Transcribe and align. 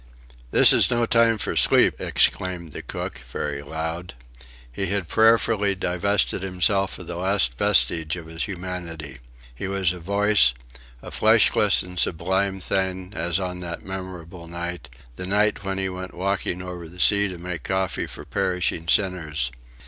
"This 0.49 0.73
is 0.73 0.89
no 0.89 1.05
time 1.05 1.37
for 1.37 1.55
sleep!" 1.55 1.93
exclaimed 2.01 2.71
the 2.71 2.81
cook, 2.81 3.19
very 3.19 3.61
loud. 3.61 4.15
He 4.71 4.87
had 4.87 5.07
prayerfully 5.07 5.75
divested 5.75 6.41
himself 6.41 6.97
of 6.97 7.05
the 7.05 7.17
last 7.17 7.55
vestige 7.59 8.15
of 8.15 8.25
his 8.25 8.45
humanity. 8.45 9.19
He 9.53 9.67
was 9.67 9.93
a 9.93 9.99
voice 9.99 10.55
a 11.03 11.11
fleshless 11.11 11.83
and 11.83 11.99
sublime 11.99 12.59
thing, 12.59 13.13
as 13.15 13.39
on 13.39 13.59
that 13.59 13.85
memorable 13.85 14.47
night 14.47 14.89
the 15.17 15.27
night 15.27 15.63
when 15.63 15.77
he 15.77 15.87
went 15.87 16.15
walking 16.15 16.63
over 16.63 16.89
the 16.89 16.99
sea 16.99 17.27
to 17.27 17.37
make 17.37 17.61
coffee 17.61 18.07
for 18.07 18.25
perishing 18.25 18.87
sinners. 18.87 19.51